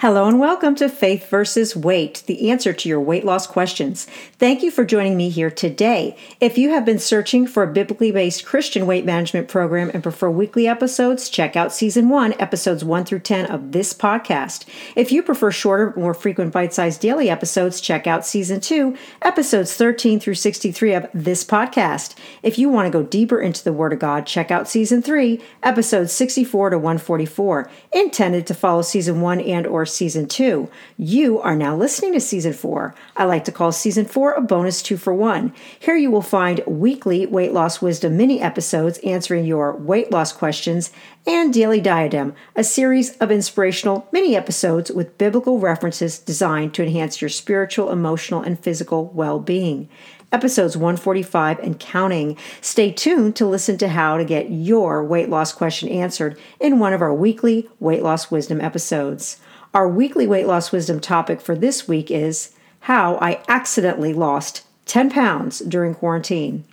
Hello 0.00 0.28
and 0.28 0.38
welcome 0.38 0.76
to 0.76 0.88
Faith 0.88 1.28
versus 1.28 1.74
Weight, 1.74 2.22
the 2.26 2.52
answer 2.52 2.72
to 2.72 2.88
your 2.88 3.00
weight 3.00 3.24
loss 3.24 3.48
questions. 3.48 4.04
Thank 4.38 4.62
you 4.62 4.70
for 4.70 4.84
joining 4.84 5.16
me 5.16 5.28
here 5.28 5.50
today. 5.50 6.16
If 6.40 6.56
you 6.56 6.70
have 6.70 6.84
been 6.84 7.00
searching 7.00 7.48
for 7.48 7.64
a 7.64 7.72
biblically 7.72 8.12
based 8.12 8.46
Christian 8.46 8.86
weight 8.86 9.04
management 9.04 9.48
program 9.48 9.90
and 9.92 10.00
prefer 10.00 10.30
weekly 10.30 10.68
episodes, 10.68 11.28
check 11.28 11.56
out 11.56 11.72
season 11.72 12.08
one, 12.08 12.32
episodes 12.34 12.84
one 12.84 13.04
through 13.04 13.18
10 13.18 13.46
of 13.46 13.72
this 13.72 13.92
podcast. 13.92 14.66
If 14.94 15.10
you 15.10 15.20
prefer 15.20 15.50
shorter, 15.50 15.92
more 15.96 16.14
frequent 16.14 16.52
bite 16.52 16.72
sized 16.72 17.00
daily 17.00 17.28
episodes, 17.28 17.80
check 17.80 18.06
out 18.06 18.24
season 18.24 18.60
two, 18.60 18.96
episodes 19.22 19.74
13 19.74 20.20
through 20.20 20.34
63 20.34 20.94
of 20.94 21.08
this 21.12 21.42
podcast. 21.42 22.14
If 22.44 22.56
you 22.56 22.68
want 22.68 22.86
to 22.86 22.96
go 22.96 23.04
deeper 23.04 23.40
into 23.40 23.64
the 23.64 23.72
Word 23.72 23.92
of 23.92 23.98
God, 23.98 24.26
check 24.26 24.52
out 24.52 24.68
season 24.68 25.02
three, 25.02 25.42
episodes 25.64 26.12
64 26.12 26.70
to 26.70 26.78
144, 26.78 27.68
intended 27.92 28.46
to 28.46 28.54
follow 28.54 28.82
season 28.82 29.20
one 29.20 29.40
and 29.40 29.66
or 29.66 29.87
season 29.88 30.28
two. 30.28 30.70
You 30.96 31.40
are 31.40 31.56
now 31.56 31.76
listening 31.76 32.12
to 32.12 32.20
season 32.20 32.52
four. 32.52 32.94
I 33.16 33.24
like 33.24 33.44
to 33.44 33.52
call 33.52 33.72
season 33.72 34.04
four 34.04 34.32
a 34.32 34.40
bonus 34.40 34.82
two 34.82 34.96
for 34.96 35.12
one. 35.12 35.52
Here 35.78 35.96
you 35.96 36.10
will 36.10 36.22
find 36.22 36.62
weekly 36.66 37.26
weight 37.26 37.52
loss 37.52 37.82
wisdom 37.82 38.16
mini 38.16 38.40
episodes 38.40 38.98
answering 38.98 39.44
your 39.44 39.74
weight 39.74 40.10
loss 40.10 40.32
questions 40.32 40.92
and 41.26 41.52
Daily 41.52 41.80
Diadem, 41.80 42.34
a 42.56 42.64
series 42.64 43.16
of 43.18 43.30
inspirational 43.30 44.08
mini 44.12 44.34
episodes 44.36 44.90
with 44.90 45.18
biblical 45.18 45.58
references 45.58 46.18
designed 46.18 46.74
to 46.74 46.82
enhance 46.82 47.20
your 47.20 47.28
spiritual, 47.28 47.90
emotional, 47.90 48.40
and 48.40 48.58
physical 48.58 49.06
well 49.14 49.38
being 49.38 49.88
episodes 50.32 50.76
145 50.76 51.58
and 51.60 51.78
counting. 51.78 52.36
Stay 52.60 52.90
tuned 52.92 53.36
to 53.36 53.46
listen 53.46 53.78
to 53.78 53.88
how 53.88 54.16
to 54.16 54.24
get 54.24 54.50
your 54.50 55.04
weight 55.04 55.28
loss 55.28 55.52
question 55.52 55.88
answered 55.88 56.38
in 56.60 56.78
one 56.78 56.92
of 56.92 57.02
our 57.02 57.14
weekly 57.14 57.68
weight 57.80 58.02
loss 58.02 58.30
wisdom 58.30 58.60
episodes. 58.60 59.40
Our 59.74 59.88
weekly 59.88 60.26
weight 60.26 60.46
loss 60.46 60.72
wisdom 60.72 60.98
topic 60.98 61.40
for 61.40 61.54
this 61.54 61.86
week 61.86 62.10
is 62.10 62.54
how 62.80 63.16
I 63.20 63.42
accidentally 63.48 64.14
lost 64.14 64.64
10 64.86 65.10
pounds 65.10 65.58
during 65.60 65.94
quarantine. 65.94 66.64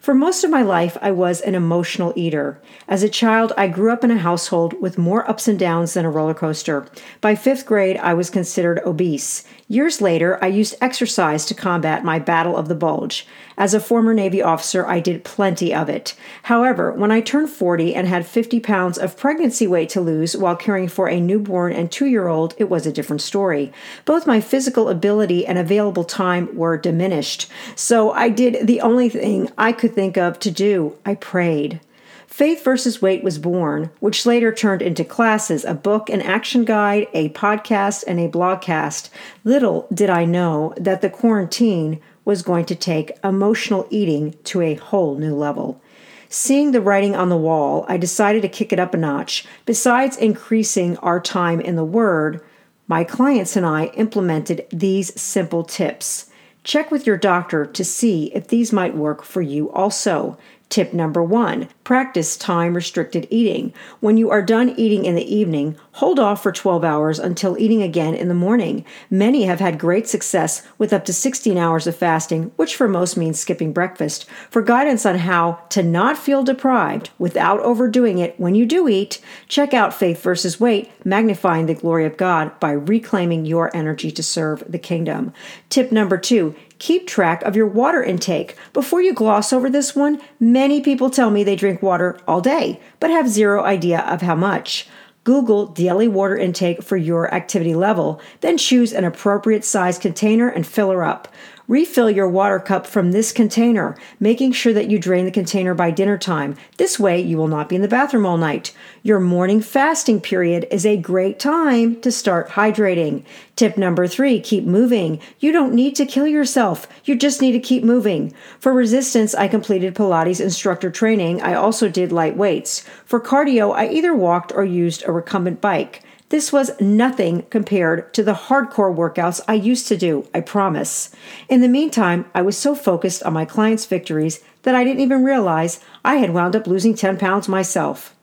For 0.00 0.14
most 0.14 0.44
of 0.44 0.50
my 0.50 0.62
life, 0.62 0.96
I 1.02 1.10
was 1.10 1.40
an 1.40 1.54
emotional 1.54 2.12
eater. 2.14 2.60
As 2.86 3.02
a 3.02 3.08
child, 3.08 3.52
I 3.56 3.66
grew 3.66 3.92
up 3.92 4.04
in 4.04 4.10
a 4.10 4.18
household 4.18 4.80
with 4.80 4.96
more 4.96 5.28
ups 5.28 5.48
and 5.48 5.58
downs 5.58 5.94
than 5.94 6.04
a 6.04 6.10
roller 6.10 6.34
coaster. 6.34 6.86
By 7.20 7.34
fifth 7.34 7.66
grade, 7.66 7.96
I 7.96 8.14
was 8.14 8.30
considered 8.30 8.80
obese. 8.86 9.44
Years 9.70 10.00
later, 10.00 10.42
I 10.42 10.46
used 10.46 10.76
exercise 10.80 11.44
to 11.46 11.54
combat 11.54 12.02
my 12.04 12.18
battle 12.18 12.56
of 12.56 12.68
the 12.68 12.74
bulge. 12.74 13.26
As 13.58 13.74
a 13.74 13.80
former 13.80 14.14
Navy 14.14 14.40
officer, 14.40 14.86
I 14.86 15.00
did 15.00 15.24
plenty 15.24 15.74
of 15.74 15.90
it. 15.90 16.14
However, 16.44 16.92
when 16.92 17.10
I 17.10 17.20
turned 17.20 17.50
40 17.50 17.94
and 17.94 18.06
had 18.06 18.24
50 18.24 18.60
pounds 18.60 18.96
of 18.96 19.16
pregnancy 19.16 19.66
weight 19.66 19.90
to 19.90 20.00
lose 20.00 20.34
while 20.34 20.56
caring 20.56 20.88
for 20.88 21.08
a 21.08 21.20
newborn 21.20 21.74
and 21.74 21.90
two 21.90 22.06
year 22.06 22.28
old, 22.28 22.54
it 22.56 22.70
was 22.70 22.86
a 22.86 22.92
different 22.92 23.20
story. 23.20 23.70
Both 24.06 24.26
my 24.26 24.40
physical 24.40 24.88
ability 24.88 25.44
and 25.44 25.58
available 25.58 26.04
time 26.04 26.54
were 26.56 26.78
diminished. 26.78 27.50
So 27.74 28.12
I 28.12 28.30
did 28.30 28.66
the 28.66 28.80
only 28.80 29.10
thing 29.10 29.50
I 29.58 29.72
could 29.72 29.87
think 29.88 30.16
of 30.16 30.38
to 30.40 30.50
do 30.50 30.96
I 31.04 31.14
prayed. 31.14 31.80
Faith 32.26 32.62
versus 32.62 33.02
Weight 33.02 33.24
was 33.24 33.38
born, 33.38 33.90
which 34.00 34.26
later 34.26 34.52
turned 34.52 34.82
into 34.82 35.02
classes, 35.02 35.64
a 35.64 35.74
book, 35.74 36.08
an 36.08 36.20
action 36.22 36.64
guide, 36.64 37.08
a 37.12 37.30
podcast, 37.30 38.04
and 38.06 38.20
a 38.20 38.28
blogcast. 38.28 39.08
Little 39.44 39.88
did 39.92 40.10
I 40.10 40.24
know 40.24 40.74
that 40.76 41.00
the 41.00 41.10
quarantine 41.10 42.00
was 42.24 42.42
going 42.42 42.66
to 42.66 42.74
take 42.74 43.18
emotional 43.24 43.86
eating 43.90 44.36
to 44.44 44.60
a 44.60 44.74
whole 44.74 45.16
new 45.16 45.34
level. 45.34 45.80
Seeing 46.28 46.72
the 46.72 46.82
writing 46.82 47.16
on 47.16 47.30
the 47.30 47.36
wall, 47.38 47.86
I 47.88 47.96
decided 47.96 48.42
to 48.42 48.48
kick 48.48 48.72
it 48.72 48.78
up 48.78 48.92
a 48.92 48.98
notch. 48.98 49.46
Besides 49.64 50.18
increasing 50.18 50.98
our 50.98 51.20
time 51.20 51.60
in 51.60 51.76
the 51.76 51.84
Word, 51.84 52.42
my 52.86 53.02
clients 53.02 53.56
and 53.56 53.64
I 53.64 53.86
implemented 53.94 54.66
these 54.70 55.18
simple 55.20 55.64
tips. 55.64 56.27
Check 56.68 56.90
with 56.90 57.06
your 57.06 57.16
doctor 57.16 57.64
to 57.64 57.82
see 57.82 58.26
if 58.34 58.48
these 58.48 58.74
might 58.74 58.94
work 58.94 59.24
for 59.24 59.40
you 59.40 59.72
also. 59.72 60.36
Tip 60.68 60.92
number 60.92 61.22
one 61.22 61.68
practice 61.82 62.36
time 62.36 62.74
restricted 62.74 63.26
eating. 63.30 63.72
When 64.00 64.18
you 64.18 64.28
are 64.28 64.42
done 64.42 64.74
eating 64.76 65.06
in 65.06 65.14
the 65.14 65.34
evening, 65.34 65.76
hold 65.92 66.18
off 66.18 66.42
for 66.42 66.52
12 66.52 66.84
hours 66.84 67.18
until 67.18 67.56
eating 67.56 67.82
again 67.82 68.12
in 68.14 68.28
the 68.28 68.34
morning. 68.34 68.84
Many 69.08 69.44
have 69.44 69.60
had 69.60 69.78
great 69.78 70.06
success 70.06 70.66
with 70.76 70.92
up 70.92 71.06
to 71.06 71.14
16 71.14 71.56
hours 71.56 71.86
of 71.86 71.96
fasting, 71.96 72.52
which 72.56 72.76
for 72.76 72.86
most 72.86 73.16
means 73.16 73.40
skipping 73.40 73.72
breakfast. 73.72 74.26
For 74.50 74.60
guidance 74.60 75.06
on 75.06 75.16
how 75.16 75.60
to 75.70 75.82
not 75.82 76.18
feel 76.18 76.44
deprived 76.44 77.08
without 77.18 77.60
overdoing 77.60 78.18
it 78.18 78.38
when 78.38 78.54
you 78.54 78.66
do 78.66 78.86
eat, 78.86 79.18
check 79.48 79.72
out 79.72 79.94
Faith 79.94 80.22
versus 80.22 80.60
Weight 80.60 80.90
Magnifying 81.06 81.64
the 81.64 81.74
Glory 81.74 82.04
of 82.04 82.18
God 82.18 82.60
by 82.60 82.72
reclaiming 82.72 83.46
your 83.46 83.74
energy 83.74 84.10
to 84.10 84.22
serve 84.22 84.62
the 84.68 84.78
kingdom. 84.78 85.32
Tip 85.70 85.90
number 85.90 86.18
two 86.18 86.54
keep 86.78 87.06
track 87.06 87.42
of 87.42 87.56
your 87.56 87.66
water 87.66 88.02
intake. 88.02 88.56
Before 88.72 89.00
you 89.00 89.12
gloss 89.12 89.52
over 89.52 89.68
this 89.68 89.96
one, 89.96 90.20
many 90.38 90.80
people 90.80 91.10
tell 91.10 91.30
me 91.30 91.44
they 91.44 91.56
drink 91.56 91.82
water 91.82 92.18
all 92.26 92.40
day, 92.40 92.80
but 93.00 93.10
have 93.10 93.28
zero 93.28 93.64
idea 93.64 94.00
of 94.00 94.22
how 94.22 94.34
much. 94.34 94.86
Google 95.24 95.66
daily 95.66 96.08
water 96.08 96.38
intake 96.38 96.82
for 96.82 96.96
your 96.96 97.32
activity 97.34 97.74
level, 97.74 98.20
then 98.40 98.56
choose 98.56 98.92
an 98.92 99.04
appropriate 99.04 99.64
size 99.64 99.98
container 99.98 100.48
and 100.48 100.66
fill 100.66 100.90
her 100.90 101.04
up. 101.04 101.28
Refill 101.68 102.10
your 102.10 102.30
water 102.30 102.58
cup 102.58 102.86
from 102.86 103.12
this 103.12 103.30
container, 103.30 103.94
making 104.18 104.52
sure 104.52 104.72
that 104.72 104.90
you 104.90 104.98
drain 104.98 105.26
the 105.26 105.30
container 105.30 105.74
by 105.74 105.90
dinner 105.90 106.16
time. 106.16 106.56
This 106.78 106.98
way, 106.98 107.20
you 107.20 107.36
will 107.36 107.46
not 107.46 107.68
be 107.68 107.76
in 107.76 107.82
the 107.82 107.88
bathroom 107.88 108.24
all 108.24 108.38
night. 108.38 108.72
Your 109.02 109.20
morning 109.20 109.60
fasting 109.60 110.22
period 110.22 110.66
is 110.70 110.86
a 110.86 110.96
great 110.96 111.38
time 111.38 112.00
to 112.00 112.10
start 112.10 112.48
hydrating. 112.48 113.22
Tip 113.54 113.76
number 113.76 114.06
three 114.06 114.40
keep 114.40 114.64
moving. 114.64 115.20
You 115.40 115.52
don't 115.52 115.74
need 115.74 115.94
to 115.96 116.06
kill 116.06 116.26
yourself, 116.26 116.88
you 117.04 117.14
just 117.14 117.42
need 117.42 117.52
to 117.52 117.60
keep 117.60 117.84
moving. 117.84 118.32
For 118.58 118.72
resistance, 118.72 119.34
I 119.34 119.46
completed 119.46 119.94
Pilates 119.94 120.40
instructor 120.40 120.90
training. 120.90 121.42
I 121.42 121.52
also 121.52 121.90
did 121.90 122.12
light 122.12 122.34
weights. 122.34 122.80
For 123.04 123.20
cardio, 123.20 123.74
I 123.74 123.88
either 123.88 124.14
walked 124.14 124.52
or 124.52 124.64
used 124.64 125.04
a 125.06 125.12
recumbent 125.12 125.60
bike. 125.60 126.02
This 126.30 126.52
was 126.52 126.78
nothing 126.80 127.42
compared 127.50 128.12
to 128.14 128.22
the 128.22 128.34
hardcore 128.34 128.94
workouts 128.94 129.40
I 129.48 129.54
used 129.54 129.88
to 129.88 129.96
do, 129.96 130.28
I 130.34 130.40
promise. 130.40 131.14
In 131.48 131.62
the 131.62 131.68
meantime, 131.68 132.26
I 132.34 132.42
was 132.42 132.56
so 132.56 132.74
focused 132.74 133.22
on 133.22 133.32
my 133.32 133.46
clients' 133.46 133.86
victories 133.86 134.40
that 134.62 134.74
I 134.74 134.84
didn't 134.84 135.00
even 135.00 135.24
realize 135.24 135.80
I 136.04 136.16
had 136.16 136.34
wound 136.34 136.54
up 136.54 136.66
losing 136.66 136.94
10 136.94 137.18
pounds 137.18 137.48
myself. 137.48 138.14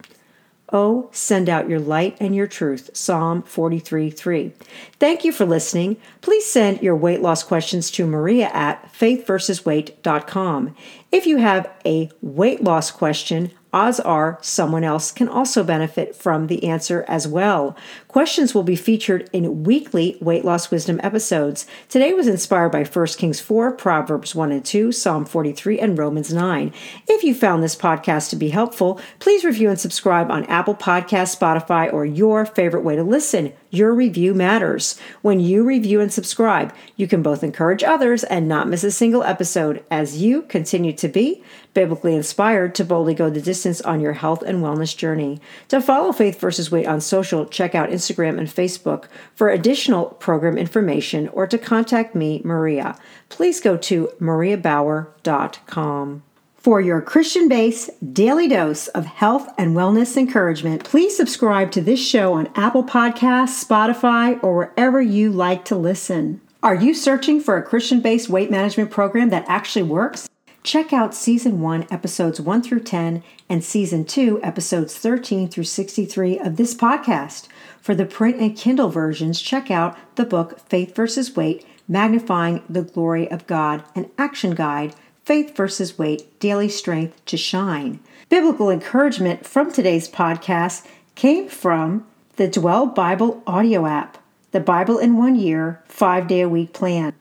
Oh, 0.71 1.09
send 1.11 1.47
out 1.47 1.69
your 1.69 1.79
light 1.79 2.17
and 2.19 2.35
your 2.35 2.47
truth. 2.47 2.89
Psalm 2.93 3.43
43 3.43 4.09
3. 4.09 4.53
Thank 4.99 5.23
you 5.23 5.31
for 5.31 5.45
listening. 5.45 5.97
Please 6.21 6.45
send 6.45 6.81
your 6.81 6.95
weight 6.95 7.21
loss 7.21 7.43
questions 7.43 7.91
to 7.91 8.05
Maria 8.05 8.49
at 8.51 8.91
faithversusweight.com. 8.93 10.75
If 11.11 11.27
you 11.27 11.37
have 11.37 11.71
a 11.85 12.09
weight 12.21 12.63
loss 12.63 12.91
question, 12.91 13.51
odds 13.75 13.99
are 13.99 14.39
someone 14.41 14.83
else 14.85 15.11
can 15.11 15.27
also 15.27 15.63
benefit 15.63 16.15
from 16.15 16.47
the 16.47 16.63
answer 16.63 17.03
as 17.09 17.27
well. 17.27 17.75
Questions 18.15 18.55
will 18.55 18.63
be 18.63 18.77
featured 18.77 19.29
in 19.33 19.65
weekly 19.65 20.17
weight 20.21 20.45
loss 20.45 20.71
wisdom 20.71 21.01
episodes. 21.03 21.65
Today 21.89 22.13
was 22.13 22.27
inspired 22.27 22.69
by 22.69 22.85
1 22.85 23.07
Kings 23.17 23.41
4, 23.41 23.73
Proverbs 23.73 24.33
1 24.33 24.53
and 24.53 24.63
2, 24.63 24.93
Psalm 24.93 25.25
43, 25.25 25.79
and 25.79 25.97
Romans 25.97 26.33
9. 26.33 26.71
If 27.09 27.23
you 27.25 27.35
found 27.35 27.61
this 27.61 27.75
podcast 27.75 28.29
to 28.29 28.37
be 28.37 28.51
helpful, 28.51 29.01
please 29.19 29.43
review 29.43 29.69
and 29.69 29.77
subscribe 29.77 30.31
on 30.31 30.45
Apple 30.45 30.75
Podcasts, 30.75 31.37
Spotify, 31.37 31.91
or 31.91 32.05
your 32.05 32.45
favorite 32.45 32.85
way 32.85 32.95
to 32.95 33.03
listen. 33.03 33.51
Your 33.69 33.93
review 33.93 34.33
matters. 34.33 34.97
When 35.21 35.41
you 35.41 35.65
review 35.65 35.99
and 35.99 36.13
subscribe, 36.13 36.73
you 36.95 37.09
can 37.09 37.21
both 37.21 37.43
encourage 37.43 37.83
others 37.83 38.23
and 38.23 38.47
not 38.47 38.69
miss 38.69 38.85
a 38.85 38.91
single 38.91 39.23
episode 39.23 39.83
as 39.91 40.21
you 40.21 40.43
continue 40.43 40.93
to 40.93 41.09
be 41.09 41.43
biblically 41.73 42.15
inspired 42.15 42.73
to 42.73 42.85
boldly 42.85 43.13
go 43.13 43.29
the 43.29 43.41
distance 43.41 43.81
on 43.81 43.99
your 43.99 44.13
health 44.13 44.41
and 44.41 44.63
wellness 44.63 44.95
journey. 44.95 45.41
To 45.67 45.81
follow 45.81 46.13
Faith 46.13 46.39
versus 46.39 46.71
Weight 46.71 46.87
on 46.87 47.01
social, 47.01 47.45
check 47.45 47.75
out 47.75 47.91
Instagram 48.05 48.37
and 48.37 48.47
Facebook 48.47 49.05
for 49.33 49.49
additional 49.49 50.05
program 50.05 50.57
information 50.57 51.27
or 51.29 51.47
to 51.47 51.57
contact 51.57 52.15
me, 52.15 52.41
Maria. 52.43 52.97
Please 53.29 53.59
go 53.59 53.77
to 53.77 54.09
mariabauer.com. 54.19 56.23
For 56.57 56.81
your 56.81 57.01
Christian 57.01 57.47
based 57.47 58.13
daily 58.13 58.47
dose 58.47 58.87
of 58.89 59.05
health 59.05 59.53
and 59.57 59.75
wellness 59.75 60.17
encouragement, 60.17 60.83
please 60.83 61.15
subscribe 61.15 61.71
to 61.73 61.81
this 61.81 62.03
show 62.03 62.33
on 62.33 62.49
Apple 62.55 62.83
Podcasts, 62.83 63.63
Spotify, 63.63 64.43
or 64.43 64.55
wherever 64.55 64.99
you 64.99 65.31
like 65.31 65.63
to 65.65 65.75
listen. 65.75 66.41
Are 66.63 66.73
you 66.73 66.95
searching 66.95 67.39
for 67.39 67.57
a 67.57 67.63
Christian 67.63 68.01
based 68.01 68.29
weight 68.29 68.49
management 68.49 68.89
program 68.89 69.29
that 69.29 69.45
actually 69.47 69.83
works? 69.83 70.27
Check 70.65 70.91
out 70.91 71.13
Season 71.13 71.61
1, 71.61 71.87
Episodes 71.91 72.41
1 72.41 72.63
through 72.63 72.79
10, 72.81 73.23
and 73.47 73.63
Season 73.63 74.03
2, 74.03 74.41
Episodes 74.41 74.97
13 74.97 75.47
through 75.47 75.63
63 75.63 76.39
of 76.39 76.57
this 76.57 76.73
podcast. 76.73 77.47
For 77.79 77.93
the 77.93 78.05
print 78.05 78.37
and 78.41 78.57
Kindle 78.57 78.89
versions, 78.89 79.39
check 79.39 79.69
out 79.69 79.95
the 80.15 80.25
book 80.25 80.59
Faith 80.59 80.95
versus 80.95 81.35
Weight 81.35 81.65
Magnifying 81.87 82.63
the 82.67 82.81
Glory 82.81 83.29
of 83.29 83.45
God, 83.45 83.83
an 83.93 84.09
action 84.17 84.55
guide, 84.55 84.95
Faith 85.23 85.55
versus 85.55 85.99
Weight 85.99 86.39
Daily 86.39 86.69
Strength 86.69 87.23
to 87.25 87.37
Shine. 87.37 87.99
Biblical 88.29 88.71
encouragement 88.71 89.45
from 89.45 89.71
today's 89.71 90.09
podcast 90.09 90.87
came 91.13 91.47
from 91.47 92.07
the 92.37 92.47
Dwell 92.47 92.87
Bible 92.87 93.43
audio 93.45 93.85
app, 93.85 94.17
the 94.51 94.59
Bible 94.59 94.97
in 94.97 95.15
One 95.15 95.35
Year, 95.35 95.83
five 95.85 96.27
day 96.27 96.41
a 96.41 96.49
week 96.49 96.73
plan. 96.73 97.13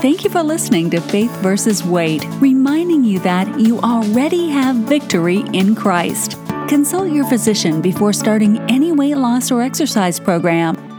Thank 0.00 0.24
you 0.24 0.30
for 0.30 0.42
listening 0.42 0.88
to 0.90 1.00
Faith 1.02 1.30
versus 1.42 1.84
Weight, 1.84 2.24
reminding 2.40 3.04
you 3.04 3.18
that 3.18 3.60
you 3.60 3.78
already 3.80 4.48
have 4.48 4.74
victory 4.76 5.44
in 5.52 5.74
Christ. 5.74 6.38
Consult 6.68 7.12
your 7.12 7.26
physician 7.26 7.82
before 7.82 8.14
starting 8.14 8.58
any 8.70 8.92
weight 8.92 9.16
loss 9.16 9.50
or 9.50 9.60
exercise 9.60 10.18
program 10.18 10.89